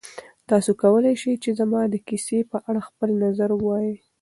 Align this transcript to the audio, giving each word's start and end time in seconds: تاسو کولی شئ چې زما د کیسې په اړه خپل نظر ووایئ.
تاسو 0.49 0.71
کولی 0.81 1.13
شئ 1.21 1.33
چې 1.43 1.49
زما 1.59 1.81
د 1.89 1.95
کیسې 2.07 2.39
په 2.51 2.57
اړه 2.69 2.81
خپل 2.89 3.09
نظر 3.23 3.49
ووایئ. 3.55 3.91